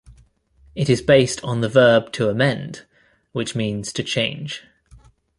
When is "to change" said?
3.93-4.63